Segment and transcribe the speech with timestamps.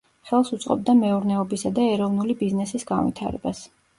[0.27, 3.63] ხელს უწყობდა მეურნეობისა და ეროვნული ბიზნესის განვითარებას.